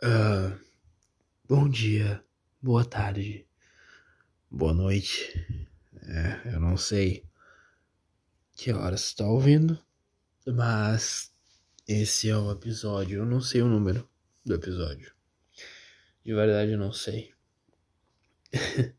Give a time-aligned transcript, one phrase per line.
[0.00, 0.56] Uh,
[1.48, 2.22] bom dia,
[2.62, 3.44] boa tarde,
[4.48, 5.66] boa noite.
[6.02, 7.24] É, eu não sei
[8.52, 9.76] que horas está ouvindo,
[10.46, 11.32] mas
[11.88, 13.18] esse é o episódio.
[13.18, 14.08] Eu não sei o número
[14.46, 15.12] do episódio.
[16.24, 17.34] De verdade, eu não sei.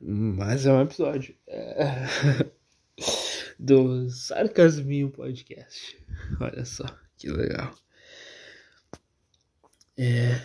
[0.00, 2.06] mas é um episódio é...
[3.58, 6.00] do Sarcasminho Podcast.
[6.40, 6.86] Olha só
[7.16, 7.74] que legal.
[9.96, 10.40] É,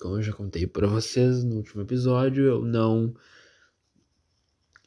[0.00, 3.14] como eu já contei para vocês no último episódio, eu não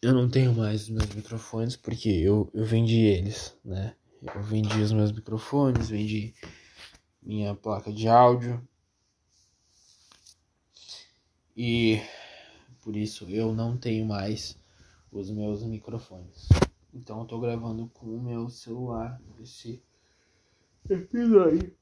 [0.01, 3.95] eu não tenho mais os meus microfones porque eu, eu vendi eles, né?
[4.21, 6.33] Eu vendi os meus microfones, vendi
[7.21, 8.65] minha placa de áudio.
[11.57, 12.01] E
[12.81, 14.57] por isso eu não tenho mais
[15.11, 16.47] os meus microfones.
[16.93, 19.83] Então eu tô gravando com o meu celular esse
[20.89, 21.75] episódio.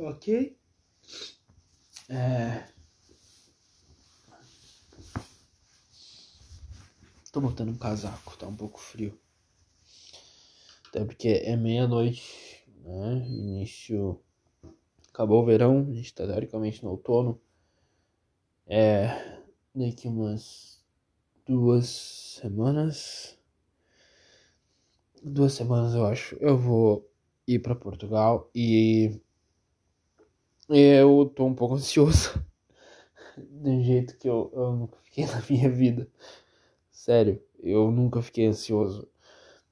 [0.00, 0.56] Ok?
[2.08, 2.68] É...
[7.32, 9.18] Tô botando um casaco, tá um pouco frio.
[10.88, 13.26] Até porque é meia-noite, né?
[13.26, 14.22] Início.
[15.12, 17.40] Acabou o verão, a gente tá teoricamente no outono.
[18.68, 19.42] É.
[19.74, 20.80] Daqui umas
[21.44, 21.88] duas
[22.40, 23.36] semanas.
[25.24, 26.36] Duas semanas eu acho.
[26.36, 27.10] Eu vou
[27.48, 29.20] ir para Portugal e
[30.68, 32.44] eu tô um pouco ansioso.
[33.36, 36.08] De um jeito que eu, eu nunca fiquei na minha vida.
[36.90, 39.08] Sério, eu nunca fiquei ansioso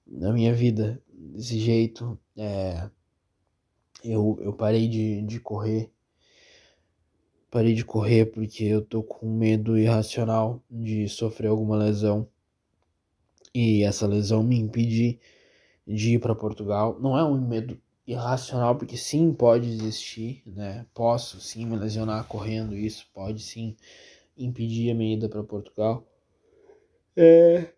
[0.06, 2.18] na minha vida desse jeito.
[2.36, 2.88] É,
[4.04, 5.90] eu, eu parei de, de correr.
[7.50, 12.28] Parei de correr porque eu tô com medo irracional de sofrer alguma lesão.
[13.54, 15.18] E essa lesão me impedir
[15.86, 16.98] de ir para Portugal.
[17.00, 20.86] Não é um medo irracional, porque sim, pode existir, né?
[20.94, 23.76] Posso sim me lesionar correndo, isso pode sim
[24.36, 26.06] impedir a minha ida para Portugal.
[27.16, 27.72] É.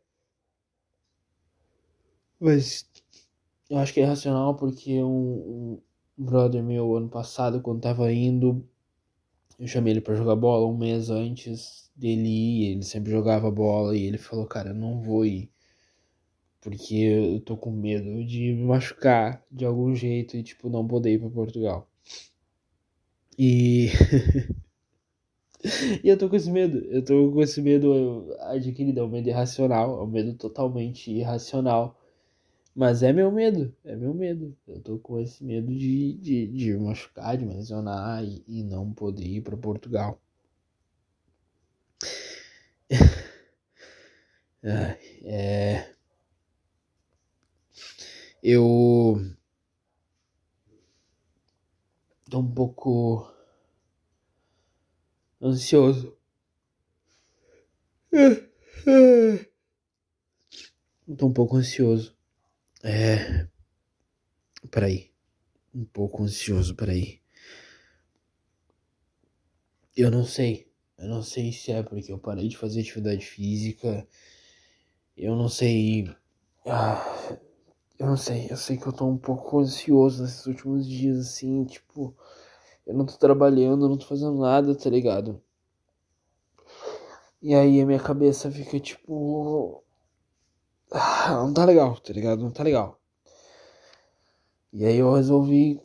[2.41, 2.89] Mas
[3.71, 5.81] eu acho que é irracional porque um,
[6.19, 8.67] um brother meu ano passado, quando tava indo,
[9.59, 13.97] eu chamei ele para jogar bola um mês antes dele ir, ele sempre jogava bola
[13.97, 15.51] e ele falou, cara, eu não vou ir
[16.61, 21.13] porque eu tô com medo de me machucar de algum jeito e, tipo, não poder
[21.15, 21.89] ir pra Portugal.
[23.39, 23.91] E.
[26.03, 26.79] e eu tô com esse medo.
[26.87, 29.01] Eu tô com esse medo adquirido.
[29.01, 30.01] É um medo irracional.
[30.01, 31.97] É um medo totalmente irracional.
[32.75, 33.75] Mas é meu medo.
[33.85, 34.57] É meu medo.
[34.67, 38.63] Eu tô com esse medo de, de, de me machucar, de me lesionar e, e
[38.65, 40.21] não poder ir pra Portugal.
[45.25, 45.98] é
[48.51, 49.21] eu
[52.31, 53.31] tô um pouco
[55.39, 56.17] ansioso.
[61.19, 62.17] Tô um pouco ansioso.
[62.83, 63.47] É.
[64.71, 65.11] Peraí.
[65.75, 67.21] Um pouco ansioso, peraí.
[69.95, 70.73] Eu não sei.
[70.97, 74.09] Eu não sei se é porque eu parei de fazer atividade física.
[75.15, 76.09] Eu não sei.
[76.65, 77.39] Ah,
[77.99, 81.65] eu não sei, eu sei que eu tô um pouco ansioso nesses últimos dias, assim,
[81.65, 82.15] tipo,
[82.87, 85.43] eu não tô trabalhando, não tô fazendo nada, tá ligado?
[87.41, 89.83] E aí a minha cabeça fica tipo.
[90.91, 92.43] Ah, não tá legal, tá ligado?
[92.43, 93.01] Não tá legal.
[94.73, 95.81] E aí eu resolvi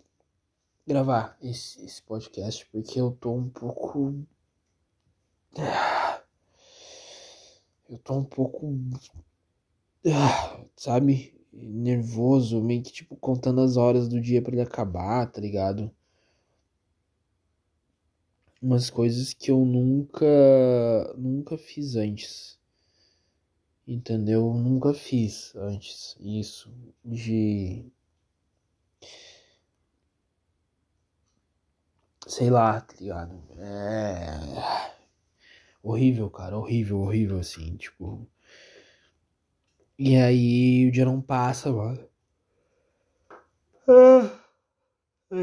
[0.85, 4.15] gravar esse, esse podcast porque eu tô um pouco.
[7.89, 8.73] Eu tô um pouco.
[10.75, 11.42] Sabe?
[11.53, 15.91] Nervoso, meio que tipo contando as horas do dia para ele acabar, tá ligado?
[18.61, 20.25] Umas coisas que eu nunca
[21.17, 22.57] nunca fiz antes.
[23.87, 24.53] Entendeu?
[24.53, 26.71] Nunca fiz antes isso
[27.03, 27.85] de
[32.27, 33.41] sei lá, tá ligado?
[33.57, 34.83] É
[35.83, 38.25] horrível, cara, horrível, horrível assim, tipo
[39.97, 42.07] e aí o dia não passa, mano.
[43.87, 44.39] Ah,
[45.29, 45.35] tá?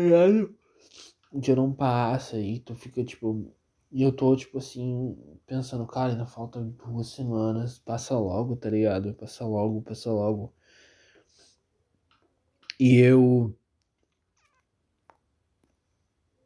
[1.33, 3.53] O dia não passa e tu fica tipo.
[3.93, 5.17] E eu tô, tipo assim,
[5.47, 7.79] pensando, cara, ainda falta duas semanas.
[7.79, 9.15] Passa logo, tá ligado?
[9.15, 10.53] Passa logo, passa logo.
[12.79, 13.55] E eu.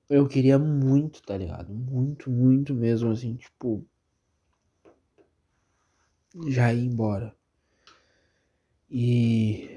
[0.09, 1.73] Eu queria muito, tá ligado?
[1.75, 3.87] Muito, muito mesmo, assim, tipo.
[6.49, 7.35] Já ir embora.
[8.97, 9.75] E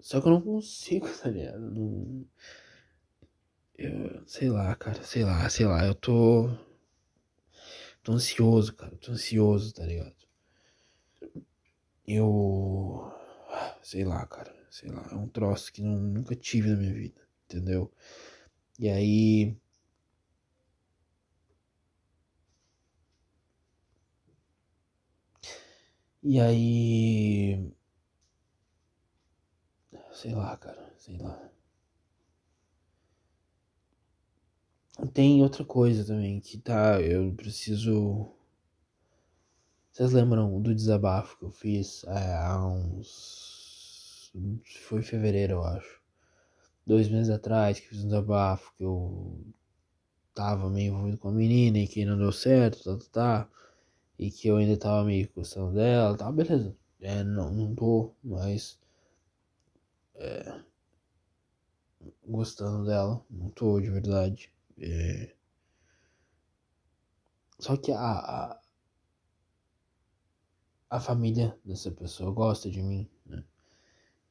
[0.00, 1.60] Só que eu não consigo, tá ligado?
[1.60, 2.26] Não...
[3.78, 6.50] Eu, sei lá, cara, sei lá, sei lá, eu tô.
[8.02, 10.16] Tô ansioso, cara, tô ansioso, tá ligado?
[12.04, 13.12] Eu.
[13.82, 17.20] Sei lá, cara, sei lá, é um troço que não, nunca tive na minha vida,
[17.44, 17.92] entendeu?
[18.78, 19.56] E aí.
[26.22, 27.72] E aí.
[30.12, 31.50] Sei lá, cara, sei lá.
[35.12, 37.00] Tem outra coisa também que tá.
[37.00, 38.32] Eu preciso.
[39.92, 44.32] Vocês lembram do desabafo que eu fiz é, há uns.
[44.86, 46.00] Foi em fevereiro, eu acho.
[46.86, 49.40] Dois meses atrás que fiz um desabafo que eu
[50.34, 53.50] tava meio envolvido com a menina e que não deu certo, tá, tá, tá.
[54.20, 56.76] E que eu ainda tava meio gostando dela, tá, beleza.
[57.00, 58.78] É, não, não tô, mas
[60.14, 60.60] é,
[62.26, 63.24] gostando dela.
[63.30, 64.52] Não tô de verdade.
[64.78, 65.34] É,
[67.58, 68.60] só que a, a,
[70.90, 73.42] a família dessa pessoa gosta de mim, né?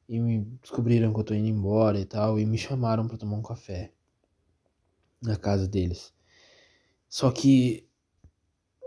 [0.08, 3.36] E me descobriram que eu tô indo embora e tal, e me chamaram para tomar
[3.36, 3.92] um café
[5.22, 6.12] na casa deles.
[7.08, 7.89] Só que.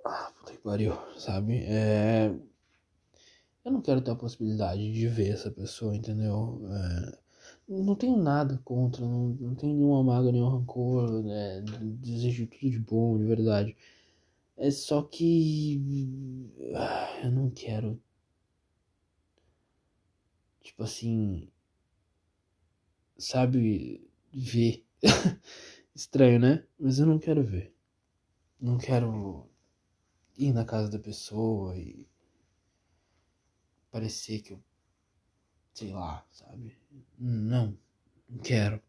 [0.05, 1.63] Ah, puta que pariu, sabe?
[1.65, 2.31] É
[3.63, 6.61] eu não quero ter a possibilidade de ver essa pessoa, entendeu?
[6.69, 7.17] É,
[7.67, 11.61] não tenho nada contra, não, não tenho nenhuma mágoa, nenhum rancor, né?
[12.01, 13.77] Desejo tudo de bom, de verdade.
[14.57, 16.51] É só que.
[16.75, 18.01] Ah, eu não quero.
[20.61, 21.49] Tipo assim.
[23.17, 24.07] Sabe?
[24.33, 24.83] Ver.
[25.95, 26.65] Estranho, né?
[26.79, 27.73] Mas eu não quero ver.
[28.59, 29.47] Não quero
[30.37, 32.07] ir na casa da pessoa e
[33.91, 34.63] parecer que eu.
[35.73, 36.77] Sei lá, sabe?
[37.17, 37.77] Não,
[38.29, 38.81] não quero.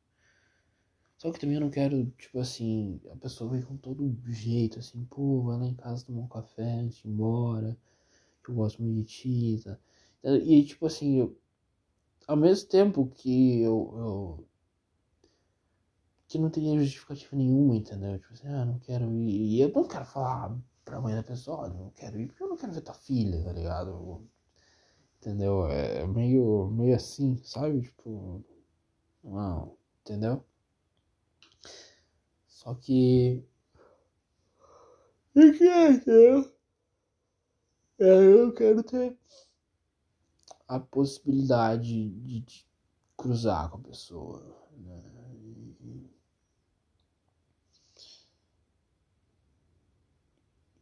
[1.16, 5.04] Só que também eu não quero, tipo assim, a pessoa vem com todo jeito, assim,
[5.06, 7.78] pô, vai lá em casa tomar um café antes de ir embora,
[8.44, 9.78] que eu gosto muito de ti, tá?
[10.24, 11.38] E, tipo assim, eu,
[12.26, 14.48] ao mesmo tempo que eu, eu
[16.28, 18.18] que não teria justificativa nenhuma, entendeu?
[18.18, 19.56] Tipo assim, ah, não quero ir.
[19.56, 20.58] E eu não quero falar
[20.94, 23.42] pra mãe da pessoa, olha, não quero ir porque eu não quero ver tua filha,
[23.42, 24.24] tá ligado?
[25.18, 25.66] Entendeu?
[25.66, 27.82] É meio, meio assim, sabe?
[27.82, 28.44] Tipo.
[29.24, 30.44] Não, entendeu?
[32.46, 33.44] Só que.
[35.34, 36.54] Eu quero,
[37.98, 39.18] eu quero ter
[40.68, 42.66] a possibilidade de, de
[43.16, 44.40] cruzar com a pessoa.
[44.76, 45.23] Né?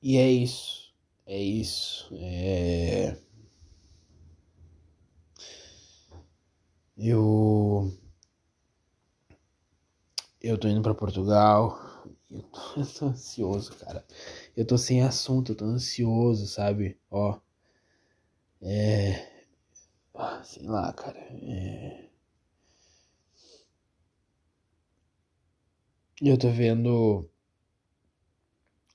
[0.02, 0.92] E é isso.
[1.26, 2.08] É isso.
[2.20, 3.16] É.
[6.96, 7.92] Eu.
[10.42, 11.78] Eu tô indo pra Portugal.
[12.30, 14.04] Eu tô, eu tô ansioso, cara.
[14.56, 16.98] Eu tô sem assunto, eu tô ansioso, sabe?
[17.10, 17.38] Ó.
[18.62, 19.28] É.
[20.14, 21.18] Ah, sei lá, cara.
[21.20, 22.08] É.
[26.22, 27.28] Eu tô vendo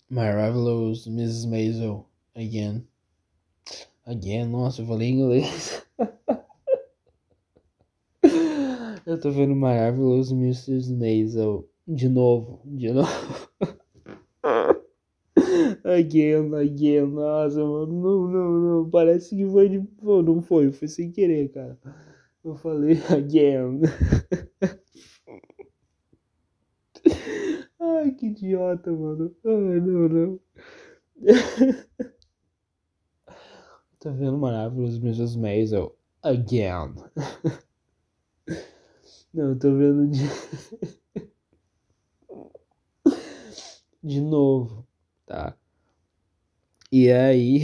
[0.10, 1.46] My Mrs.
[1.48, 2.88] Maisel again.
[4.06, 5.86] Again, nossa, eu falei inglês.
[9.06, 10.94] Eu tô vendo Marvelous Mrs.
[10.94, 13.50] Maisel de novo, de novo.
[15.86, 19.88] again, again, nossa, mano, não, não, não, parece que foi de.
[20.02, 21.80] Não foi, foi sem querer, cara.
[22.44, 23.82] Eu falei again.
[27.98, 29.36] Ai, que idiota, mano.
[29.44, 30.40] Ai, não, não.
[34.00, 35.36] Tô vendo Marvelous Mrs.
[35.38, 36.94] Maisel again.
[39.34, 40.22] Não, tô vendo de.
[44.04, 44.88] de novo,
[45.26, 45.58] tá?
[46.92, 47.62] E aí.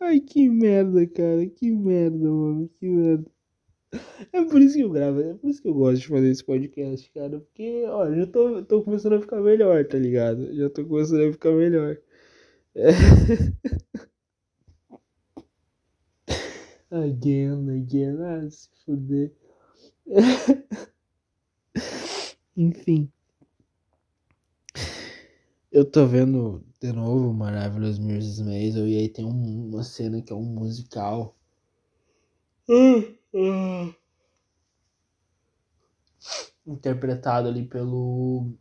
[0.00, 1.46] Ai, que merda, cara.
[1.48, 2.68] Que merda, mano.
[2.78, 3.30] Que merda.
[4.32, 6.44] É por isso que eu gravo, é por isso que eu gosto de fazer esse
[6.44, 7.40] podcast, cara.
[7.40, 10.54] Porque, ó, já tô, tô começando a ficar melhor, tá ligado?
[10.54, 11.96] Já tô começando a ficar melhor.
[12.74, 12.88] É.
[16.94, 18.22] Again, again.
[18.22, 19.32] Ah, se fuder.
[22.56, 23.10] Enfim.
[25.72, 28.44] Eu tô vendo de novo Marvelous Mrs.
[28.44, 31.36] Maisel e aí tem um, uma cena que é um musical.
[36.66, 38.54] Interpretado ali pelo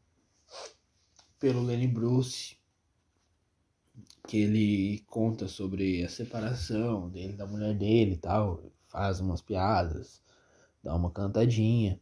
[1.40, 2.58] pelo Lenny Bruce,
[4.28, 10.24] que ele conta sobre a separação dele da mulher dele e tal, faz umas piadas,
[10.82, 12.00] dá uma cantadinha.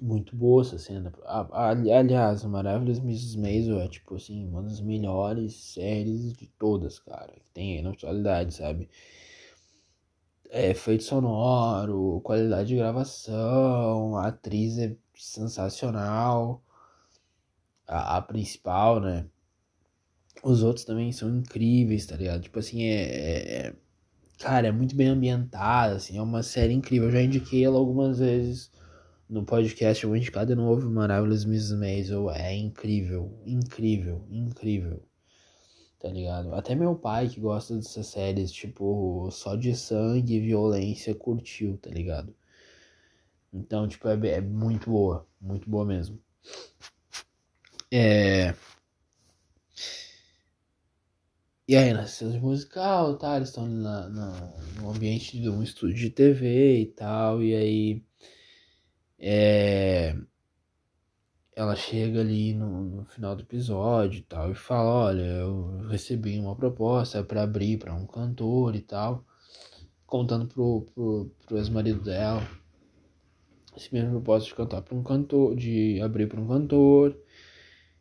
[0.00, 1.12] Muito boa essa cena.
[1.52, 3.38] Aliás, Maravilhas Mrs.
[3.38, 7.90] Maisel é tipo assim, uma das melhores séries de todas, cara, que tem aí na
[7.90, 8.88] atualidade, sabe?
[10.50, 16.62] É, efeito sonoro, qualidade de gravação, a atriz é sensacional.
[17.86, 19.26] A, a principal, né?
[20.42, 22.42] Os outros também são incríveis, tá ligado?
[22.42, 23.76] Tipo assim, é, é, é.
[24.38, 27.08] Cara, é muito bem ambientada, assim, é uma série incrível.
[27.08, 28.70] Eu já indiquei ela algumas vezes
[29.28, 32.30] no podcast, eu vou indicar de novo Maravilhas Miss Maisel.
[32.30, 35.07] É incrível, incrível, incrível.
[35.98, 36.54] Tá ligado?
[36.54, 41.90] Até meu pai, que gosta dessas séries, tipo, só de sangue e violência, curtiu, tá
[41.90, 42.34] ligado?
[43.52, 46.20] Então, tipo, é, é muito boa, muito boa mesmo.
[47.90, 48.54] É.
[51.66, 53.36] E aí, na cena musical, tá?
[53.36, 57.42] Eles estão na, na, no ambiente de um estúdio de TV e tal.
[57.42, 58.02] E aí.
[59.18, 60.16] É,
[61.58, 64.50] ela chega ali no, no, final do episódio e tal.
[64.52, 69.24] E fala: Olha, eu recebi uma proposta para abrir para um cantor e tal.
[70.06, 72.42] Contando pro, pro, pro ex-marido dela.
[73.76, 75.56] Esse mesmo propósito de cantar para um cantor.
[75.56, 77.16] De abrir para um cantor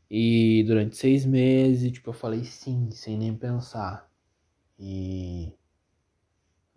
[0.10, 4.10] e durante seis meses, tipo, eu falei sim, sem nem pensar.
[4.80, 5.54] E,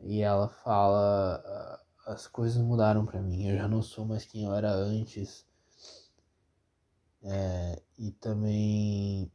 [0.03, 4.45] e ela fala, ah, as coisas mudaram para mim, eu já não sou mais quem
[4.45, 5.47] eu era antes.
[7.23, 9.31] É, e também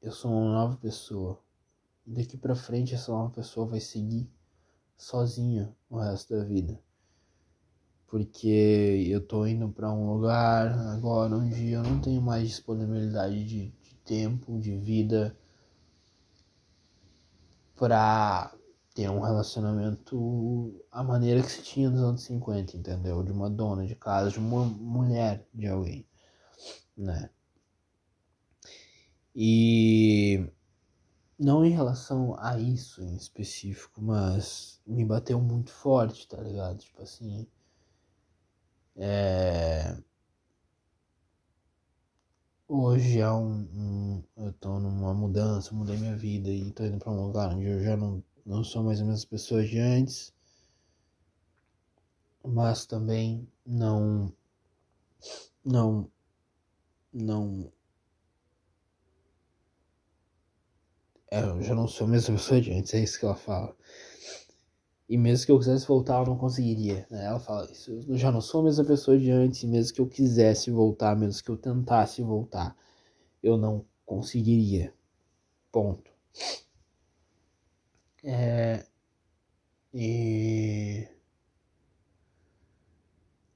[0.00, 1.42] eu sou uma nova pessoa.
[2.06, 4.30] Daqui pra frente essa nova pessoa vai seguir
[4.96, 6.80] sozinha o resto da vida
[8.12, 13.70] porque eu tô indo para um lugar agora onde eu não tenho mais disponibilidade de,
[13.70, 15.34] de tempo, de vida
[17.74, 18.54] para
[18.94, 23.22] ter um relacionamento a maneira que se tinha nos anos 50, entendeu?
[23.22, 26.06] De uma dona de casa, de uma mulher de alguém,
[27.02, 27.30] né?
[29.34, 30.46] E
[31.38, 36.78] não em relação a isso em específico, mas me bateu muito forte, tá ligado?
[36.78, 37.46] Tipo assim,
[38.96, 39.96] é...
[42.66, 47.12] Hoje é um, um, eu tô numa mudança, mudei minha vida e tô indo para
[47.12, 50.32] um lugar onde eu já não, não sou mais as mesmas pessoas de antes,
[52.44, 54.32] mas também não
[55.64, 56.10] não
[57.12, 57.72] não
[61.32, 63.74] é, eu já não sou a mesma pessoa de antes, é isso que ela fala.
[65.08, 67.06] E mesmo que eu quisesse voltar, eu não conseguiria.
[67.10, 67.24] Né?
[67.24, 67.90] Ela fala isso.
[68.08, 69.64] Eu já não sou a mesma pessoa de antes.
[69.64, 72.76] Mesmo que eu quisesse voltar, mesmo que eu tentasse voltar,
[73.42, 74.94] eu não conseguiria.
[75.70, 76.10] Ponto.
[78.24, 78.84] É.
[79.94, 81.08] E.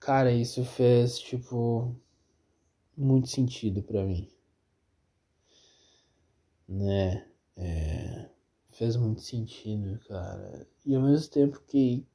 [0.00, 1.94] Cara, isso fez, tipo.
[2.96, 4.28] Muito sentido para mim.
[6.68, 7.26] Né?
[7.56, 8.28] É
[8.76, 10.66] fez muito sentido, cara.
[10.84, 12.06] E ao mesmo tempo que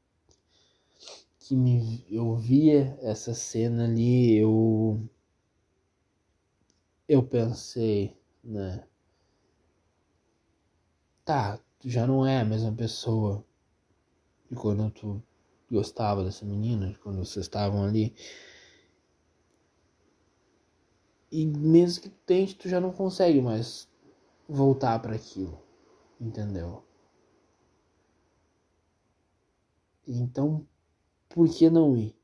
[1.40, 5.02] que me, eu via essa cena ali, eu
[7.08, 8.84] eu pensei, né?
[11.26, 13.44] Tá, tu já não é a mesma pessoa
[14.50, 15.24] de quando tu
[15.70, 18.14] gostava dessa menina, de quando vocês estavam ali.
[21.32, 23.88] E mesmo que tente, tu já não consegue mais
[24.48, 25.62] voltar para aquilo
[26.22, 26.84] entendeu?
[30.08, 30.66] Então,
[31.30, 32.16] por que não ir?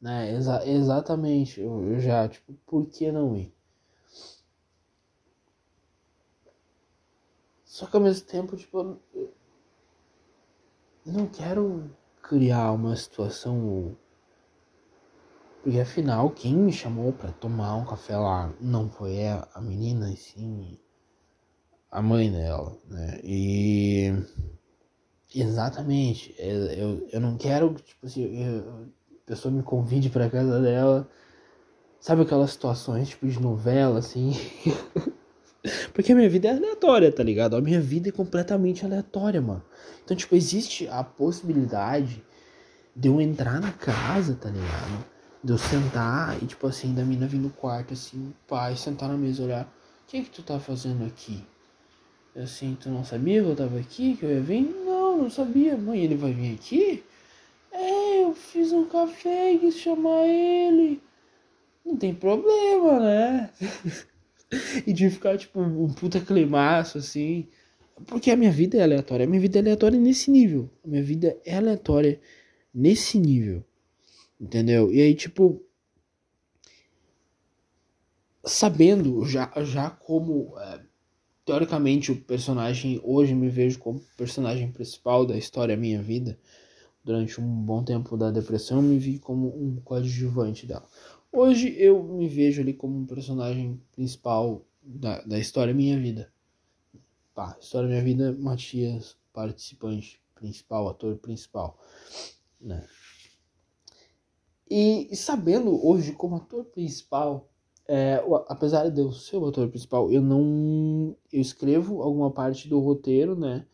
[0.00, 0.32] Né?
[0.34, 3.52] Exa exatamente, eu, eu já, tipo, por que não ir?
[7.64, 9.32] Só que ao mesmo tempo, tipo, eu
[11.06, 11.90] não quero
[12.22, 13.96] criar uma situação.
[15.62, 20.16] Porque afinal, quem me chamou para tomar um café lá não foi a menina, e
[20.16, 20.78] sim
[21.90, 23.20] a mãe dela, né?
[23.24, 24.12] E
[25.34, 30.60] exatamente, é, eu, eu não quero que tipo assim, a pessoa me convide para casa
[30.60, 31.08] dela.
[32.00, 34.32] Sabe aquelas situações tipo de novela assim?
[35.92, 37.56] Porque a minha vida é aleatória, tá ligado?
[37.56, 39.64] A minha vida é completamente aleatória, mano.
[40.04, 42.24] Então, tipo, existe a possibilidade
[42.94, 45.17] de eu entrar na casa, tá ligado?
[45.42, 49.16] De eu sentar e, tipo assim, da mina vir no quarto, assim, pai, sentar na
[49.16, 49.64] mesa olhar.
[49.64, 51.44] O que é que tu tá fazendo aqui?
[52.36, 54.62] Assim, tu não sabia que eu tava aqui, que eu ia vir?
[54.84, 55.76] Não, não sabia.
[55.76, 57.02] Mãe, ele vai vir aqui?
[57.72, 61.00] É, eu fiz um café e quis chamar ele.
[61.84, 63.50] Não tem problema, né?
[64.86, 67.48] e de ficar, tipo, um puta climaço, assim.
[68.06, 69.24] Porque a minha vida é aleatória.
[69.24, 70.70] A minha vida é aleatória nesse nível.
[70.84, 72.20] A minha vida é aleatória
[72.72, 73.64] nesse nível.
[74.40, 74.92] Entendeu?
[74.92, 75.62] E aí, tipo.
[78.44, 80.58] Sabendo já, já como.
[80.58, 80.80] É,
[81.44, 83.00] teoricamente, o personagem.
[83.02, 86.38] Hoje me vejo como personagem principal da história Minha Vida.
[87.04, 90.86] Durante um bom tempo da depressão, me vi como um coadjuvante dela.
[91.32, 96.32] Hoje eu me vejo ali como um personagem principal da, da história Minha Vida.
[97.34, 101.78] Pá, história Minha Vida, Matias, participante principal, ator principal.
[102.60, 102.84] Né?
[104.70, 107.48] E, sabendo hoje como ator principal,
[107.86, 111.16] é, apesar de eu ser o ator principal, eu não.
[111.32, 113.66] Eu escrevo alguma parte do roteiro, né?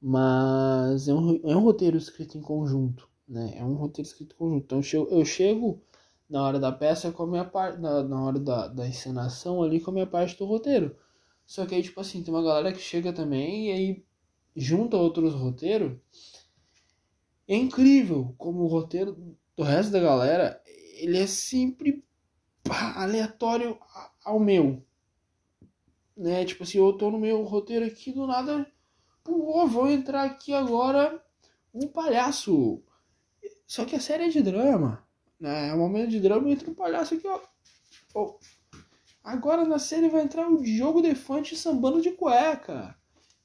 [0.00, 3.54] Mas é um, é um roteiro escrito em conjunto, né?
[3.56, 4.64] É um roteiro escrito em conjunto.
[4.64, 5.80] Então eu chego, eu chego
[6.28, 9.80] na hora da peça com a minha parte, na, na hora da, da encenação ali
[9.80, 10.96] com a minha parte do roteiro.
[11.46, 14.04] Só que aí, tipo assim, tem uma galera que chega também e aí
[14.56, 15.96] junta outros roteiros.
[17.46, 22.04] É incrível como o roteiro do resto da galera, ele é sempre
[22.62, 23.78] pá, aleatório
[24.22, 24.84] ao meu.
[26.16, 26.44] Né?
[26.44, 28.70] Tipo assim, eu tô no meu roteiro aqui do nada.
[29.24, 31.22] Pô, vou entrar aqui agora
[31.72, 32.82] um palhaço.
[33.66, 35.04] Só que a série é de drama.
[35.40, 35.68] Né?
[35.68, 37.26] É um momento de drama entra um palhaço aqui,
[38.14, 38.38] ó.
[39.24, 42.96] Agora na série vai entrar o Diogo Defante sambando de cueca.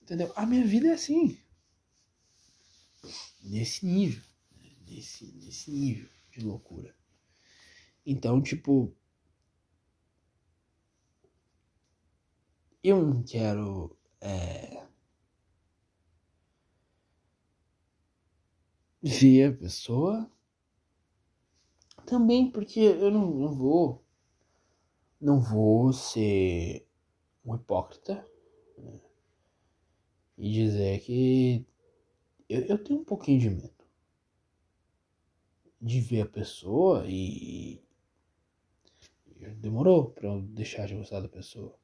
[0.01, 0.31] Entendeu?
[0.35, 1.37] A minha vida é assim.
[3.43, 4.30] Nesse nível
[4.91, 6.95] nesse, nesse nível de loucura.
[8.05, 8.93] Então, tipo.
[12.83, 13.95] Eu não quero.
[14.19, 14.85] É,
[19.01, 20.31] ver a pessoa.
[22.05, 24.03] Também porque eu não, não vou.
[25.19, 26.87] Não vou ser
[27.45, 28.27] um hipócrita.
[28.77, 28.99] Né?
[30.37, 31.65] E dizer que
[32.49, 33.80] eu, eu tenho um pouquinho de medo
[35.81, 37.81] de ver a pessoa e.
[39.57, 41.75] Demorou pra eu deixar de gostar da pessoa.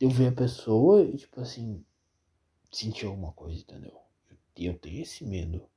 [0.00, 1.84] Eu ver a pessoa e, tipo assim,
[2.72, 3.96] sentir alguma coisa, entendeu?
[4.56, 5.68] Eu, tenho esse medo.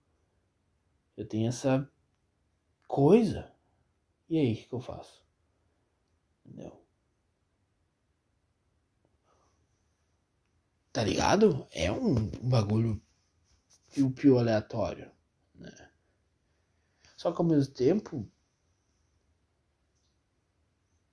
[1.16, 1.88] Eu tenho essa
[2.88, 3.54] coisa.
[4.28, 5.24] E aí, o que, que eu faço?
[6.46, 6.84] Entendeu?
[10.92, 11.68] Tá ligado?
[11.72, 13.00] É um, um bagulho
[13.92, 15.12] piu-piu aleatório,
[15.54, 15.93] né?
[17.24, 18.30] Só que ao mesmo tempo,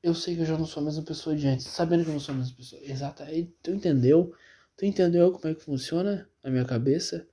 [0.02, 2.14] eu sei que eu já não sou a mesma pessoa de antes, sabendo que eu
[2.14, 2.82] não sou a mesma pessoa.
[2.84, 3.22] Exato.
[3.22, 4.34] Aí tu entendeu?
[4.76, 7.26] Tu entendeu como é que funciona a minha cabeça?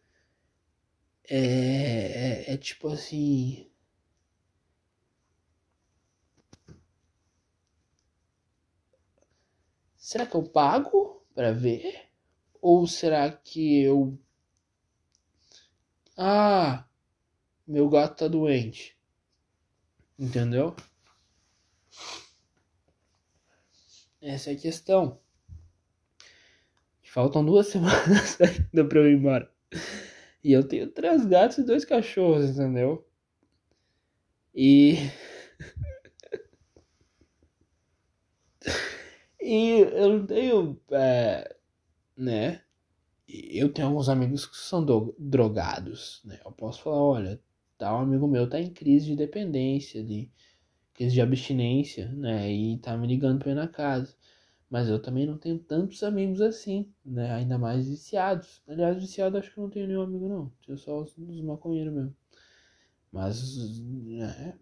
[1.30, 3.70] É, é, é tipo assim.
[9.98, 12.10] Será que eu pago para ver?
[12.62, 14.18] Ou será que eu.
[16.18, 16.87] Ah,
[17.68, 18.96] meu gato tá doente.
[20.18, 20.76] Entendeu?
[24.22, 25.20] Essa é a questão.
[27.04, 29.52] Faltam duas semanas ainda pra eu ir embora.
[30.44, 33.08] E eu tenho três gatos e dois cachorros, entendeu?
[34.54, 34.98] E.
[39.42, 40.80] e eu não tenho.
[40.92, 41.56] É,
[42.16, 42.64] né?
[43.28, 46.40] Eu tenho alguns amigos que são do, drogados, né?
[46.46, 47.42] Eu posso falar, olha,
[47.78, 50.30] tal amigo meu tá em crise de dependência, de
[50.94, 52.52] crise de abstinência, né?
[52.52, 54.16] E tá me ligando pra ir na casa.
[54.70, 57.32] Mas eu também não tenho tantos amigos assim, né?
[57.34, 58.62] Ainda mais viciados.
[58.68, 60.52] Aliás, viciado acho que não tenho nenhum amigo, não.
[60.66, 62.16] Tenho só os, os maconheiros mesmo.
[63.12, 64.58] Mas, né?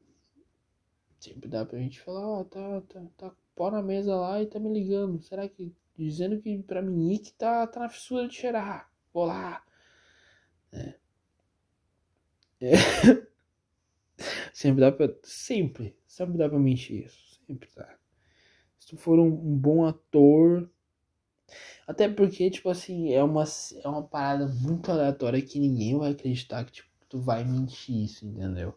[1.20, 4.46] Sempre dá pra gente falar, ó, oh, tá, tá, tá pó na mesa lá e
[4.46, 5.22] tá me ligando.
[5.22, 5.74] Será que.
[5.98, 8.92] Dizendo que pra mim que tá, tá na fissura de cheirar.
[9.14, 9.64] Vou lá.
[10.74, 10.96] É.
[12.66, 12.74] É.
[14.54, 15.14] sempre dá pra.
[15.24, 15.96] Sempre.
[16.08, 17.40] Sempre dá pra mentir isso.
[17.46, 17.96] Sempre dá.
[18.80, 20.70] Se tu for um, um, bom ator.
[21.88, 23.44] Até porque, tipo assim, é uma,
[23.84, 28.26] é uma parada muito aleatória que ninguém vai acreditar que tipo, tu vai mentir isso,
[28.26, 28.76] entendeu?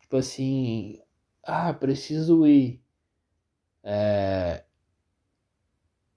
[0.00, 1.00] Tipo assim.
[1.42, 2.82] Ah, preciso ir.
[3.82, 4.64] É,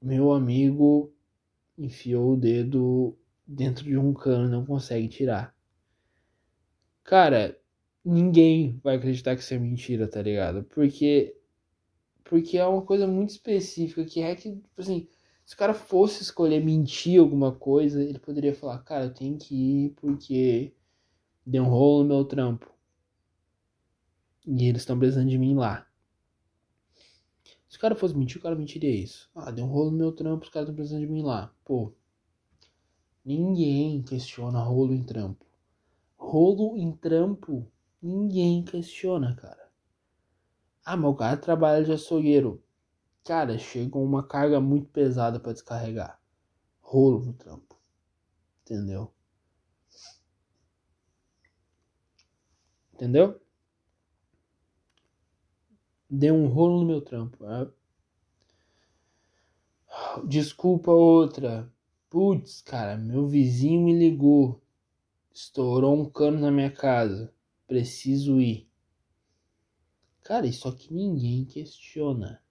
[0.02, 1.14] meu amigo
[1.78, 5.56] enfiou o dedo dentro de um cano e não consegue tirar.
[7.04, 7.58] Cara,
[8.04, 10.64] ninguém vai acreditar que isso é mentira, tá ligado?
[10.64, 11.36] Porque
[12.24, 15.08] porque é uma coisa muito específica que é que, tipo assim,
[15.46, 19.54] se o cara fosse escolher mentir alguma coisa, ele poderia falar, cara, eu tenho que
[19.54, 20.74] ir porque
[21.46, 22.72] deu um rolo no meu trampo.
[24.48, 25.86] E eles estão precisando de mim lá.
[27.68, 29.30] Se o cara fosse mentir, o cara mentiria isso.
[29.36, 31.54] Ah, deu um rolo no meu trampo, os caras estão precisando de mim lá.
[31.66, 31.94] Pô,
[33.26, 35.46] ninguém questiona rolo em trampo.
[36.24, 37.68] Rolo em trampo,
[38.00, 39.72] ninguém questiona, cara.
[40.86, 42.64] Ah, o cara trabalha de açougueiro.
[43.26, 46.22] Cara, chega uma carga muito pesada para descarregar.
[46.80, 47.76] Rolo no trampo.
[48.62, 49.12] Entendeu?
[52.94, 53.42] Entendeu?
[56.08, 57.44] Deu um rolo no meu trampo.
[57.46, 57.68] É?
[60.28, 61.68] Desculpa outra.
[62.12, 64.61] Putz, cara, meu vizinho me ligou.
[65.34, 67.34] Estourou um cano na minha casa.
[67.68, 68.70] Preciso ir.
[70.24, 72.42] Cara, isso aqui ninguém questiona.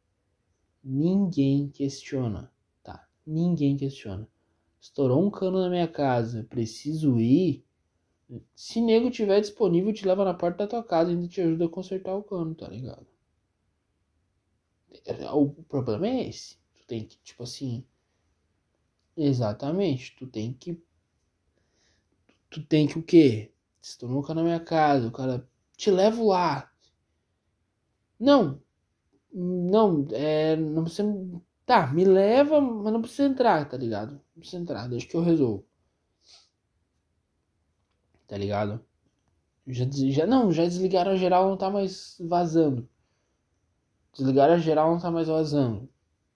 [0.83, 3.07] Ninguém questiona, tá?
[3.27, 4.27] Ninguém questiona.
[4.81, 7.65] Estourou um cano na minha casa, preciso ir.
[8.55, 11.67] Se nego tiver disponível, te leva na porta da tua casa e ainda te ajuda
[11.67, 13.07] a consertar o cano, tá ligado?
[15.35, 16.57] O problema é esse.
[16.75, 17.85] Tu tem que, tipo assim.
[19.17, 20.81] Exatamente, tu tem que.
[22.51, 23.53] Tu tem que o quê?
[23.81, 25.49] Estourou um cano na minha casa, o cara.
[25.77, 26.71] Te levo lá.
[28.19, 28.61] Não,
[29.33, 30.57] não, é.
[30.57, 31.05] Não precisa.
[31.65, 34.13] Tá, me leva, mas não precisa entrar, tá ligado?
[34.35, 35.65] Não precisa entrar, deixa que eu resolvo.
[38.27, 38.85] Tá ligado?
[39.67, 42.89] Já, já, não, já desligaram a geral, não tá mais vazando.
[44.13, 45.89] Desligaram a geral, não tá mais vazando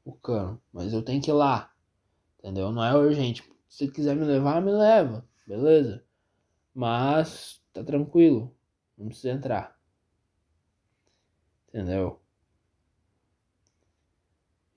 [0.04, 0.60] o cano.
[0.72, 1.72] Mas eu tenho que ir lá.
[2.38, 2.70] Entendeu?
[2.70, 3.42] Não é urgente.
[3.68, 5.26] Se quiser me levar, me leva.
[5.46, 6.04] Beleza?
[6.74, 8.54] Mas tá tranquilo.
[8.96, 9.78] Não precisa entrar.
[11.68, 12.20] Entendeu?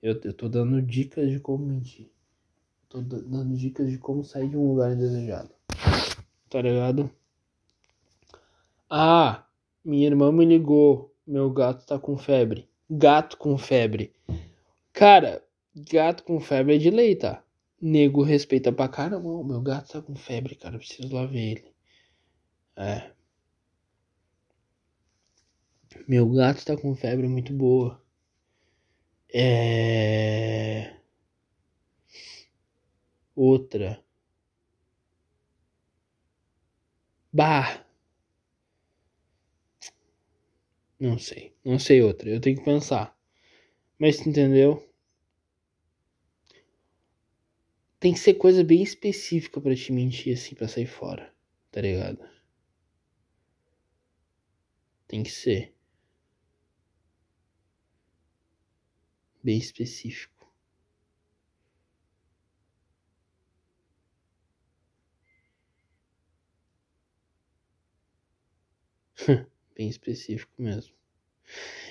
[0.02, 2.10] Eu, eu tô dando dicas de como mentir.
[2.88, 5.50] Tô dando dicas de como sair de um lugar indesejado.
[6.48, 7.10] Tá ligado?
[8.88, 9.44] Ah,
[9.84, 11.14] minha irmã me ligou.
[11.26, 12.68] Meu gato tá com febre.
[12.90, 14.14] Gato com febre.
[14.92, 15.42] Cara,
[15.92, 17.44] gato com febre é de lei, tá?
[17.80, 19.42] Nego respeita pra caramba.
[19.44, 20.78] Meu gato tá com febre, cara.
[20.78, 21.74] Preciso lá ver ele.
[22.76, 23.12] É.
[26.08, 28.02] Meu gato tá com febre muito boa.
[29.32, 30.98] É...
[33.34, 34.04] Outra.
[37.32, 37.84] Bah.
[41.00, 41.52] Não sei.
[41.64, 42.28] Não sei outra.
[42.30, 43.16] Eu tenho que pensar.
[43.98, 44.87] Mas entendeu?
[48.00, 51.32] Tem que ser coisa bem específica para te mentir assim para sair fora.
[51.70, 52.18] Tá ligado?
[55.06, 55.74] Tem que ser.
[59.48, 60.52] bem específico.
[69.74, 70.94] bem específico mesmo.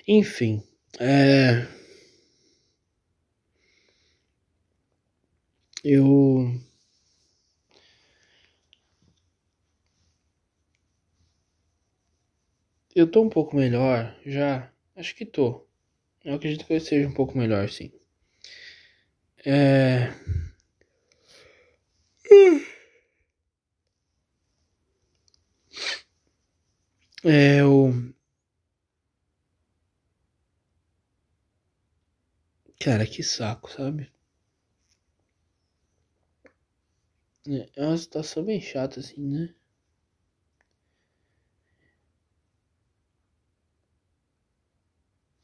[0.07, 0.61] Enfim,
[0.99, 1.67] é...
[5.91, 6.51] eu
[12.93, 15.65] eu tô um pouco melhor já, acho que tô.
[16.25, 17.91] Eu acredito que eu esteja um pouco melhor, sim.
[19.45, 20.11] É.
[27.23, 27.93] É o.
[32.79, 34.11] Cara, que saco, sabe?
[37.47, 39.55] É, é uma situação bem chata, assim, né?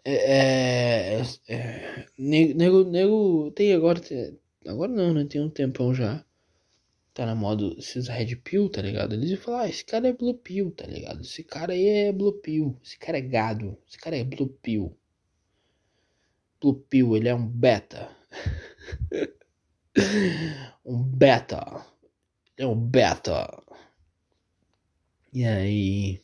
[0.05, 4.01] É, é, é, nego, nego tem agora,
[4.67, 5.25] agora não, né?
[5.25, 6.23] Tem um tempão já.
[7.13, 9.13] Tá na moda esses Red Pill, tá ligado?
[9.15, 11.21] Eles falam, ah, esse cara é Blue Pill, tá ligado?
[11.21, 14.95] Esse cara aí é Blue Pill, esse cara é gado, esse cara é Blue Pill.
[16.59, 18.09] Blue Pill, ele é um beta.
[20.85, 21.85] um beta.
[22.57, 23.47] É um beta.
[25.33, 26.21] E aí.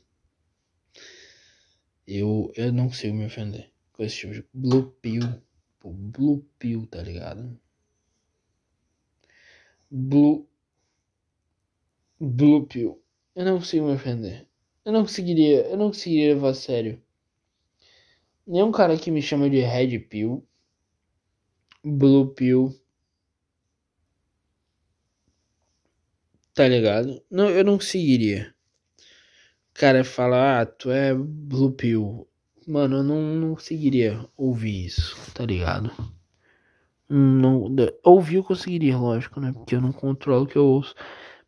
[2.05, 5.23] Eu, eu não consigo me ofender com esse tipo de Blue Pill.
[5.83, 7.59] Blue Pill, tá ligado?
[9.89, 10.47] Blue.
[12.19, 13.01] Blue Pill.
[13.35, 14.47] Eu não consigo me ofender.
[14.85, 15.67] Eu não conseguiria.
[15.67, 17.01] Eu não conseguiria levar a sério.
[18.45, 20.45] Nenhum cara que me chama de Red Pill.
[21.83, 22.75] Blue Pill.
[26.53, 27.23] Tá ligado?
[27.29, 28.53] Não, eu não conseguiria
[29.79, 32.27] cara fala, ah, tu é Blue Pill.
[32.67, 35.89] Mano, eu não, não conseguiria ouvir isso, tá ligado?
[37.07, 39.53] Não, ouvir eu conseguiria, lógico, né?
[39.53, 40.93] Porque eu não controlo o que eu ouço.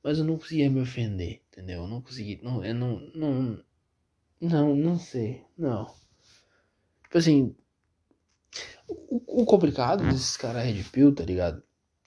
[0.01, 1.81] Mas eu não conseguia me ofender, entendeu?
[1.81, 2.39] Eu não conseguia.
[2.41, 3.11] Não, eu não.
[3.13, 3.63] Não,
[4.39, 5.43] não, não sei.
[5.57, 5.85] Não.
[7.03, 7.55] Tipo assim.
[8.87, 11.61] O, o complicado desses caras Red Pill, tá ligado?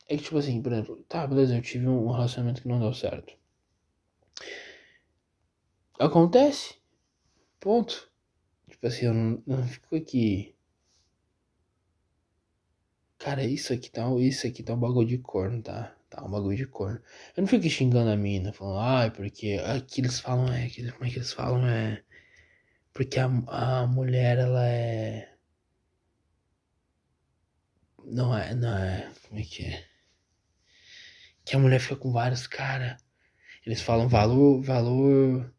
[0.07, 2.93] É que, tipo assim, por exemplo, tá, beleza, eu tive um relacionamento que não deu
[2.93, 3.35] certo.
[5.99, 6.77] Acontece.
[7.61, 8.11] Ponto.
[8.69, 10.55] Tipo assim, eu não, não fico aqui.
[13.19, 15.97] Cara, isso aqui tá, isso aqui tá um bagulho de corno, tá?
[16.11, 17.01] Tá um bagulho de corno.
[17.37, 21.05] Eu não fico xingando a mina, falando, ai, ah, porque aqui eles falam é, como
[21.07, 22.03] é que eles falam é.
[22.93, 25.35] Porque a, a mulher, ela é.
[28.05, 29.11] Não é, não é.
[29.29, 29.94] Como é que é?
[31.45, 32.97] Que a mulher fica com vários caras.
[33.65, 35.53] Eles falam valor, valor.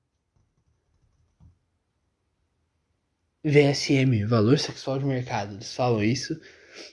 [3.44, 5.56] VSM, valor sexual de mercado.
[5.56, 6.40] Eles falam isso.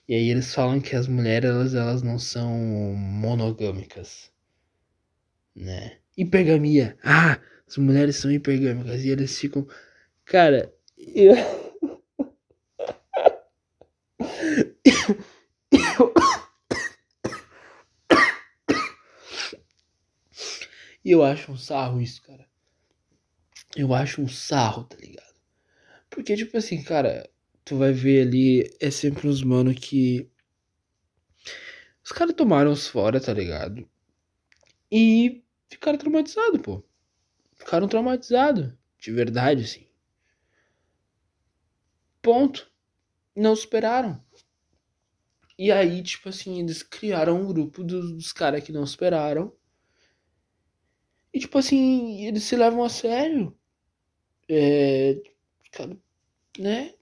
[0.09, 2.53] E aí eles falam que as mulheres elas, elas não são
[2.95, 4.31] monogâmicas.
[5.55, 5.99] Né?
[6.17, 6.97] Hipergamia.
[7.03, 9.05] Ah, as mulheres são hipergâmicas.
[9.05, 9.67] E eles ficam.
[10.25, 11.35] Cara, eu.
[21.05, 22.47] E eu acho um sarro isso, cara.
[23.77, 25.41] Eu acho um sarro, tá ligado?
[26.09, 27.29] Porque, tipo assim, cara,
[27.65, 30.31] tu vai ver ali, é sempre uns mano que.
[32.05, 33.89] Os caras tomaram os fora, tá ligado?
[34.91, 36.85] E ficaram traumatizados, pô.
[37.57, 38.73] Ficaram traumatizados.
[38.99, 39.89] De verdade, assim.
[42.21, 42.71] Ponto.
[43.35, 44.23] Não superaram.
[45.59, 49.53] E aí, tipo assim, eles criaram um grupo dos, dos caras que não superaram
[51.33, 53.57] e tipo assim, eles se levam a sério.
[54.49, 55.21] É,
[55.73, 55.97] cara,
[56.59, 56.95] né?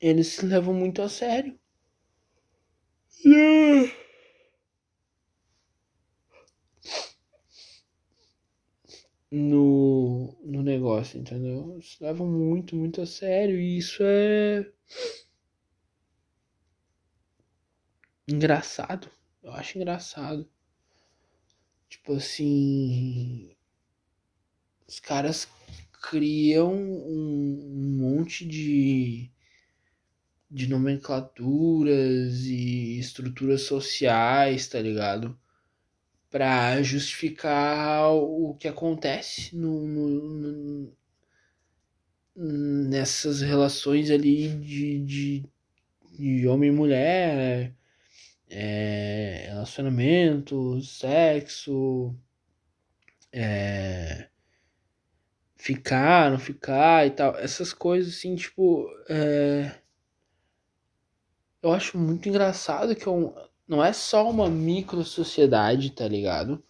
[0.00, 1.58] Eles se levam muito a sério.
[3.24, 3.90] Yeah.
[9.30, 11.80] No, no negócio, entendeu?
[11.82, 13.58] Se levam muito, muito a sério.
[13.60, 14.64] E isso é.
[18.28, 19.10] Engraçado.
[19.42, 20.46] Eu acho engraçado.
[21.94, 23.54] Tipo assim.
[24.86, 25.48] Os caras
[26.10, 29.30] criam um, monte de,
[30.50, 35.38] de nomenclaturas e estruturas sociais, tá ligado?
[36.28, 40.96] Pra justificar o que acontece no, no, no
[42.34, 45.44] nessas relações ali de, de,
[46.18, 47.76] de homem e mulher
[48.50, 52.14] é, relacionamento, sexo,
[53.32, 54.28] é,
[55.56, 57.36] ficar, não ficar e tal.
[57.36, 58.86] Essas coisas assim, tipo.
[59.08, 59.72] É,
[61.62, 63.32] eu acho muito engraçado que é um,
[63.66, 66.62] não é só uma micro sociedade, tá ligado?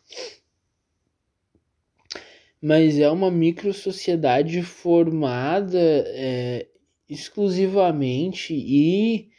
[2.63, 6.69] Mas é uma micro sociedade formada é,
[7.09, 9.31] exclusivamente e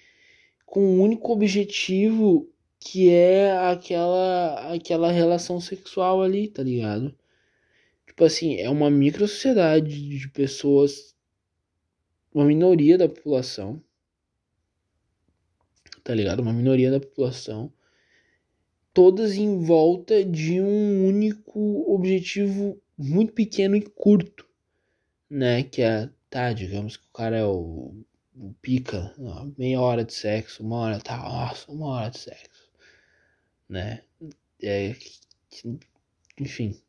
[0.66, 2.50] com um único objetivo
[2.80, 7.16] que é aquela aquela relação sexual ali, tá ligado?
[8.08, 11.16] Tipo assim, é uma micro sociedade de pessoas,
[12.34, 13.82] uma minoria da população,
[16.04, 16.42] tá ligado?
[16.42, 17.74] Uma minoria da população,
[18.94, 24.48] todas em volta de um único objetivo muito pequeno e curto,
[25.30, 25.64] né?
[25.64, 27.94] Que é, tá, digamos que o cara é o
[28.62, 29.14] pica,
[29.58, 32.70] meia hora de sexo, uma hora, tá, nossa, uma hora de sexo,
[33.70, 34.04] né?
[34.62, 34.96] É,
[36.40, 36.80] enfim.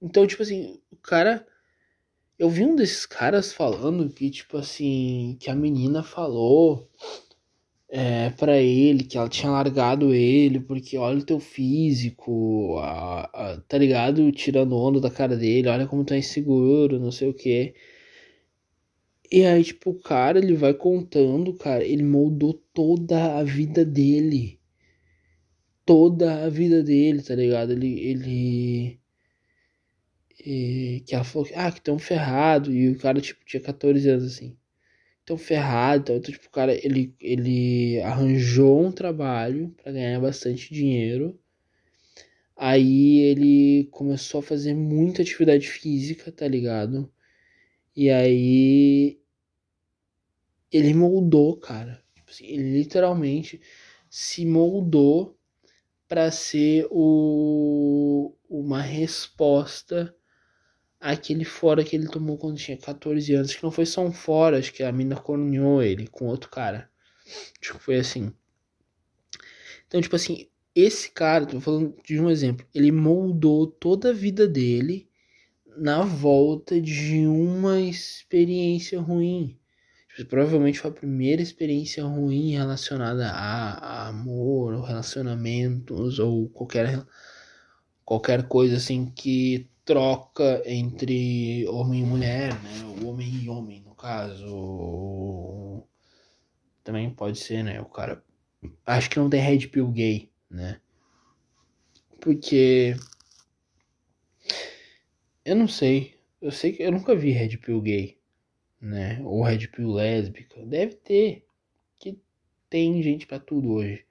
[0.00, 1.46] Então, tipo assim, o cara.
[2.38, 6.90] Eu vi um desses caras falando que, tipo assim, que a menina falou
[7.88, 13.60] é, para ele que ela tinha largado ele porque olha o teu físico, a, a,
[13.68, 14.32] tá ligado?
[14.32, 17.74] Tirando onda da cara dele, olha como é inseguro, não sei o que.
[19.32, 24.60] E aí, tipo, o cara, ele vai contando, cara, ele moldou toda a vida dele.
[25.86, 27.72] Toda a vida dele, tá ligado?
[27.72, 27.98] Ele.
[27.98, 29.00] ele
[30.44, 32.70] e, que ela falou que, ah, que tão ferrado.
[32.74, 34.54] E o cara, tipo, tinha 14 anos assim.
[35.24, 36.12] Tão ferrado.
[36.12, 41.38] Então, tipo, o cara, ele, ele arranjou um trabalho para ganhar bastante dinheiro.
[42.56, 47.10] Aí ele começou a fazer muita atividade física, tá ligado?
[47.96, 49.21] E aí
[50.72, 52.02] ele moldou, cara.
[52.14, 53.60] Tipo assim, ele literalmente
[54.08, 55.38] se moldou
[56.08, 60.14] para ser o, uma resposta
[61.00, 63.54] àquele fora que ele tomou quando tinha 14 anos.
[63.54, 66.90] Que não foi só um fora, acho que a mina corneou ele com outro cara.
[67.60, 68.32] Acho que foi assim.
[69.86, 74.48] Então, tipo assim, esse cara, tô falando de um exemplo, ele moldou toda a vida
[74.48, 75.08] dele
[75.76, 79.58] na volta de uma experiência ruim.
[80.28, 87.02] Provavelmente foi a primeira experiência ruim relacionada a, a amor, ou relacionamentos, ou qualquer,
[88.04, 92.84] qualquer coisa assim que troca entre homem e mulher, né?
[93.00, 95.82] O homem e homem, no caso.
[96.84, 97.80] Também pode ser, né?
[97.80, 98.22] O cara.
[98.86, 100.80] Acho que não tem red pill gay, né?
[102.20, 102.94] Porque.
[105.44, 106.20] Eu não sei.
[106.40, 108.18] Eu sei que eu nunca vi red pill gay,
[108.82, 109.20] né?
[109.22, 110.60] Ou red pill lésbica.
[110.66, 111.46] Deve ter.
[111.98, 112.18] Que
[112.68, 114.04] tem gente para tudo hoje.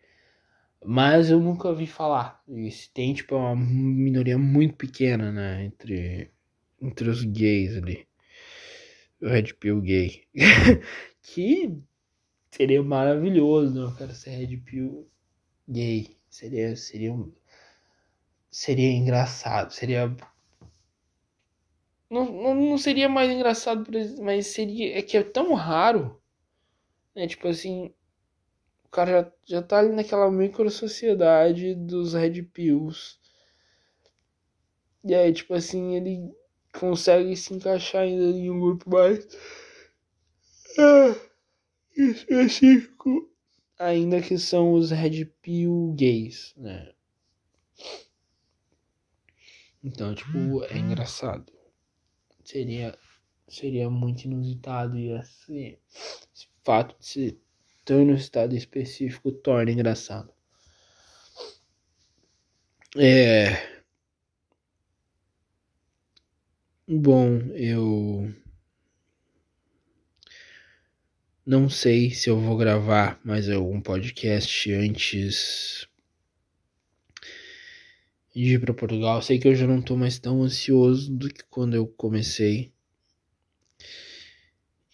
[0.84, 2.42] Mas eu nunca vi falar.
[2.48, 5.66] E se tem, tipo, é uma minoria muito pequena, né?
[5.66, 6.32] Entre,
[6.82, 8.08] entre os gays ali.
[9.22, 10.24] O Red Pill gay.
[11.22, 11.78] que
[12.50, 13.82] seria maravilhoso, né?
[13.82, 15.08] Eu quero ser Red Pill
[15.70, 16.18] gay.
[16.30, 17.14] Seria, seria,
[18.50, 19.72] seria engraçado.
[19.72, 20.16] Seria.
[22.12, 23.90] Não, não, seria mais engraçado,
[24.22, 24.98] mas seria.
[24.98, 26.22] É que é tão raro.
[27.16, 27.26] Né?
[27.26, 27.94] Tipo assim,
[28.92, 33.18] cara já, já tá ali naquela micro sociedade dos Red Pills.
[35.04, 36.32] E aí, tipo assim, ele
[36.78, 39.26] consegue se encaixar ainda em um grupo mais
[40.78, 41.16] ah,
[41.96, 43.30] específico.
[43.80, 46.94] Ainda que são os Red Pill gays, né?
[49.84, 51.52] Então, tipo, é engraçado.
[52.52, 52.94] Seria,
[53.48, 55.78] seria muito inusitado e assim,
[56.36, 57.40] esse fato de ser
[57.86, 60.34] tão no estado específico torna engraçado.
[62.98, 63.56] É.
[66.86, 68.36] Bom, eu.
[71.46, 75.88] Não sei se eu vou gravar mais algum podcast antes
[78.34, 79.22] de ir para Portugal.
[79.22, 82.74] Sei que eu já não tô mais tão ansioso do que quando eu comecei.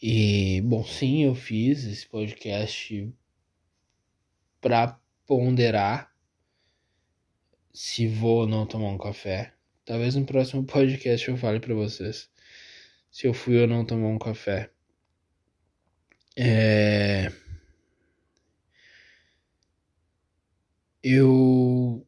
[0.01, 3.11] E, bom, sim, eu fiz esse podcast
[4.61, 6.11] para ponderar
[7.73, 9.53] se vou ou não tomar um café.
[9.85, 12.29] Talvez no próximo podcast eu fale para vocês
[13.11, 14.69] se eu fui ou não tomar um café.
[16.35, 17.31] É...
[21.03, 22.06] Eu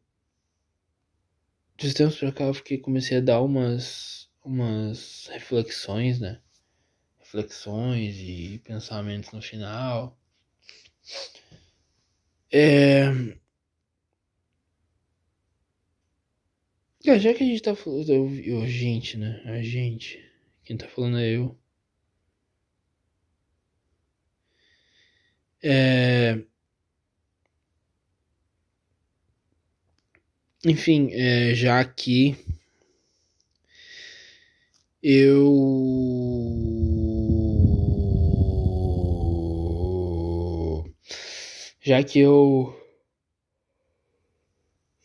[1.88, 6.40] de tempos pra cá eu fiquei, comecei a dar umas umas reflexões, né?
[7.30, 10.20] reflexões e pensamentos no final.
[12.52, 13.06] É...
[17.04, 18.10] Já que a gente tá falando.
[18.12, 19.42] Eu, gente, né?
[19.46, 20.20] A gente.
[20.64, 21.58] Quem tá falando é eu.
[25.62, 26.40] É...
[30.66, 32.36] Enfim, é, já que
[35.02, 35.40] eu
[41.82, 42.78] já que eu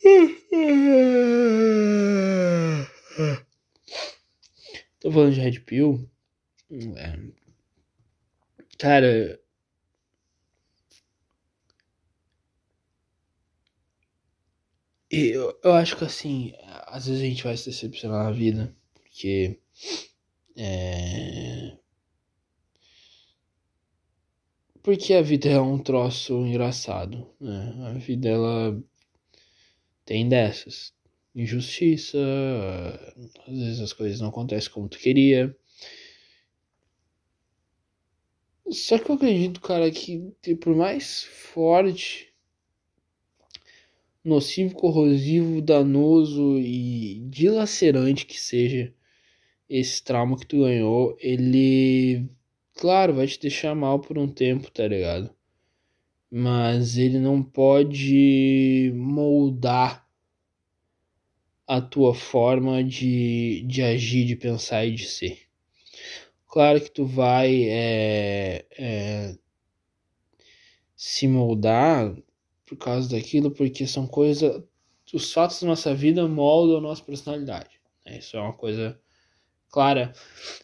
[4.99, 6.09] tô falando de Red Pill,
[6.97, 7.17] é.
[8.77, 9.39] cara,
[15.17, 16.53] eu, eu acho que assim,
[16.87, 19.59] às vezes a gente vai se decepcionar na vida, porque
[20.57, 21.77] é,
[24.85, 27.73] porque a vida é um troço engraçado, né?
[27.87, 28.83] A vida ela
[30.05, 30.93] tem dessas.
[31.33, 32.17] Injustiça,
[33.47, 35.55] às vezes as coisas não acontecem como tu queria.
[38.69, 42.31] Só que eu acredito, cara, que por mais forte,
[44.25, 48.93] nocivo, corrosivo, danoso e dilacerante que seja
[49.69, 52.27] esse trauma que tu ganhou, ele
[52.73, 55.33] claro, vai te deixar mal por um tempo, tá ligado?
[56.29, 60.05] Mas ele não pode moldar
[61.67, 65.39] a tua forma de, de agir, de pensar e de ser.
[66.47, 69.37] Claro que tu vai é, é,
[70.95, 72.15] se moldar
[72.65, 74.63] por causa daquilo, porque são coisas.
[75.13, 77.79] Os fatos da nossa vida moldam a nossa personalidade.
[78.05, 78.17] Né?
[78.19, 78.99] Isso é uma coisa
[79.69, 80.13] clara.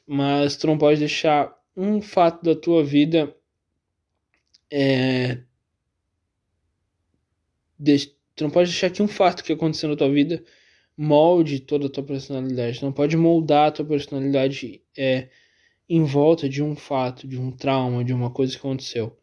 [0.07, 3.35] Mas tu não pode deixar um fato da tua vida
[4.71, 5.43] é.
[8.35, 10.43] Tu não pode deixar que um fato que aconteceu na tua vida
[10.97, 12.79] molde toda a tua personalidade.
[12.79, 15.29] Tu não pode moldar a tua personalidade é,
[15.89, 19.17] em volta de um fato, de um trauma, de uma coisa que aconteceu.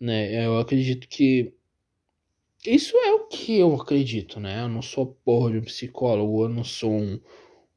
[0.00, 0.46] Né?
[0.46, 1.52] Eu acredito que.
[2.64, 4.62] Isso é o que eu acredito, né?
[4.62, 7.20] Eu não sou porra de um psicólogo, eu não sou um,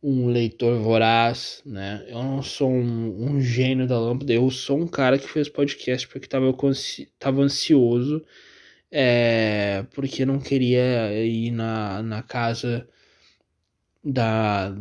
[0.01, 2.05] um leitor voraz, né?
[2.07, 6.07] Eu não sou um, um, gênio da lâmpada, eu sou um cara que fez podcast
[6.07, 6.53] porque tava,
[7.19, 8.23] tava ansioso,
[8.91, 12.88] é, porque não queria ir na, na casa
[14.03, 14.75] da,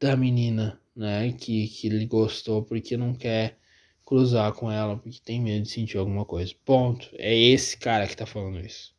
[0.00, 1.32] da menina, né?
[1.32, 3.58] Que, que ele gostou, porque não quer
[4.04, 6.52] cruzar com ela, porque tem medo de sentir alguma coisa.
[6.64, 7.08] Ponto.
[7.14, 8.95] É esse cara que tá falando isso,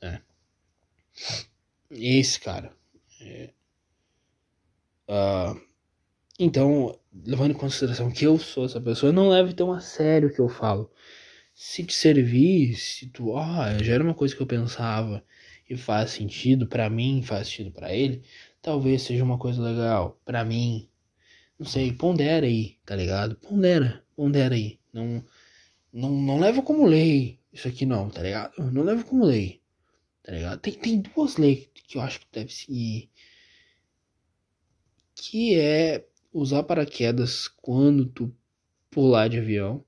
[0.00, 0.22] né?
[1.90, 2.72] Esse cara.
[3.20, 3.50] É,
[5.08, 5.58] Uh,
[6.38, 10.32] então, levando em consideração que eu sou essa pessoa, não leve tão a sério o
[10.32, 10.90] que eu falo.
[11.54, 15.24] Se te servir, se tu, ah, já era uma coisa que eu pensava
[15.68, 18.22] e faz sentido para mim, faz sentido para ele,
[18.62, 20.88] talvez seja uma coisa legal para mim.
[21.58, 23.36] Não sei, pondera aí, tá ligado?
[23.36, 24.78] Pondera, pondera aí.
[24.92, 25.24] Não,
[25.92, 28.52] não, não leva como lei isso aqui não, tá ligado?
[28.72, 29.60] Não leva como lei,
[30.28, 30.60] tá ligado?
[30.60, 33.10] Tem, tem duas leis que eu acho que deve seguir
[35.14, 38.36] que é usar paraquedas quando tu
[38.90, 39.82] pular de avião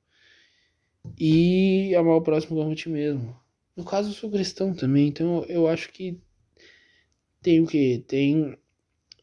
[1.18, 3.38] e amar o próximo como ti mesmo.
[3.76, 6.18] No caso, eu sou cristão também, então eu acho que
[7.42, 8.02] tem o que?
[8.08, 8.58] Tem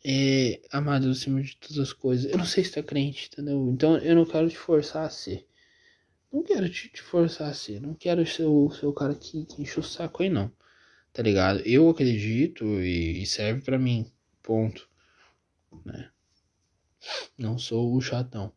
[0.05, 2.31] é, amar Deus acima de todas as coisas.
[2.31, 3.67] Eu não sei se é crente, entendeu?
[3.71, 5.47] Então eu não quero te forçar a ser.
[6.31, 7.81] Não quero te, te forçar a ser.
[7.81, 10.51] Não quero ser o, ser o cara que, que enche o saco aí, não.
[11.17, 11.61] Tá ligado?
[11.65, 14.05] Eu acredito e, e serve para mim.
[14.43, 14.87] Ponto
[15.83, 16.11] né?
[17.35, 18.53] Não sou o chatão.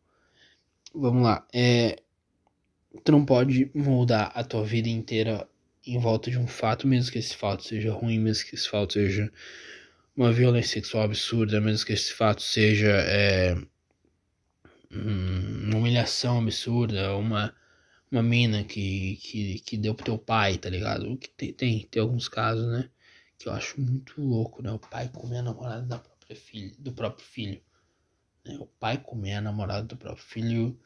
[0.93, 1.43] Vamos lá.
[1.51, 1.97] É,
[3.03, 5.49] tu não pode moldar a tua vida inteira
[5.87, 8.93] em volta de um fato, mesmo que esse fato seja ruim, mesmo que esse fato
[8.93, 9.33] seja
[10.15, 13.55] uma violência sexual absurda, mesmo que esse fato seja é,
[14.91, 17.55] uma humilhação absurda, uma,
[18.11, 21.17] uma mina que, que, que deu pro teu pai, tá ligado?
[21.17, 22.89] Que tem, tem, tem alguns casos, né?
[23.37, 24.71] Que eu acho muito louco, né?
[24.71, 27.61] O pai comer a namorada da própria filho, do próprio filho.
[28.45, 28.57] Né?
[28.59, 30.77] O pai comer a namorada do próprio filho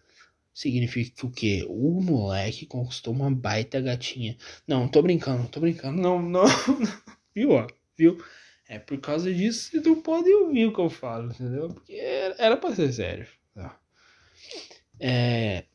[0.53, 1.65] significa que o quê?
[1.67, 4.37] O moleque conquistou uma baita gatinha.
[4.67, 6.01] Não, tô brincando, tô brincando.
[6.01, 6.45] Não, não.
[7.33, 7.67] viu, ó?
[7.97, 8.23] Viu?
[8.67, 11.69] É por causa disso que tu pode ouvir o que eu falo, entendeu?
[11.69, 11.93] Porque
[12.37, 13.27] era pra ser sério.
[13.53, 13.79] Tá?
[14.99, 15.65] É.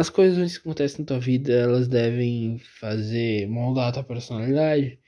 [0.00, 4.98] As coisas que acontecem na tua vida, elas devem fazer moldar a tua personalidade.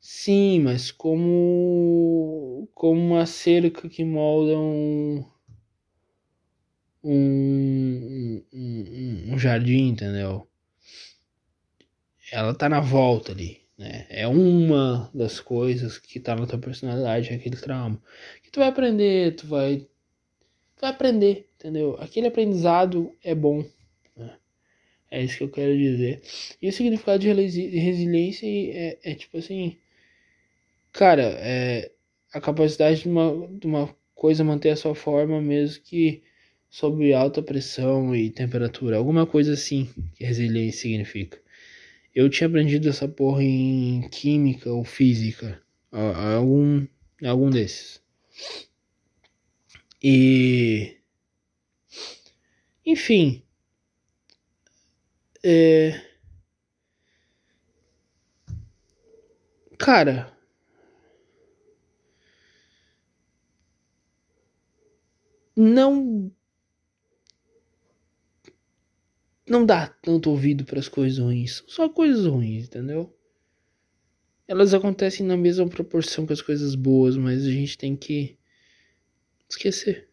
[0.00, 5.24] Sim, mas como como uma cerca que molda um
[7.04, 10.48] um, um, um jardim, entendeu?
[12.32, 14.08] Ela tá na volta ali, né?
[14.10, 18.02] É uma das coisas que tá na tua personalidade, é aquele trauma.
[18.42, 19.86] Que tu vai aprender, tu vai
[20.74, 21.96] tu vai aprender, entendeu?
[22.00, 23.64] Aquele aprendizado é bom?
[25.10, 26.22] É isso que eu quero dizer.
[26.62, 29.76] E o significado de resiliência é, é tipo assim,
[30.92, 31.90] Cara, é
[32.32, 36.22] a capacidade de uma, de uma coisa manter a sua forma mesmo que
[36.68, 38.96] sob alta pressão e temperatura.
[38.96, 41.40] Alguma coisa assim que resiliência significa.
[42.14, 45.60] Eu tinha aprendido essa porra em química ou física.
[45.92, 46.86] Algum,
[47.24, 48.02] algum desses.
[50.02, 50.96] E.
[52.84, 53.42] Enfim.
[55.42, 56.00] É.
[59.78, 60.30] Cara,
[65.56, 66.32] não
[69.46, 71.56] não dá tanto ouvido para as coisas ruins.
[71.66, 73.14] São só coisas ruins, entendeu?
[74.46, 78.36] Elas acontecem na mesma proporção que as coisas boas, mas a gente tem que
[79.48, 80.08] esquecer.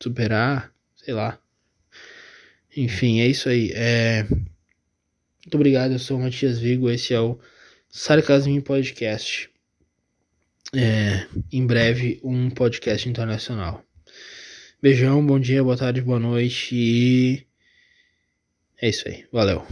[0.00, 1.43] Superar, sei lá.
[2.76, 3.70] Enfim, é isso aí.
[3.74, 4.24] É...
[4.24, 7.38] Muito obrigado, eu sou o Matias Vigo, esse é o
[7.90, 9.50] Sarcasmo Podcast
[10.74, 13.82] é, em breve um podcast internacional.
[14.82, 17.46] Beijão, bom dia, boa tarde, boa noite e
[18.80, 19.24] é isso aí.
[19.32, 19.64] Valeu.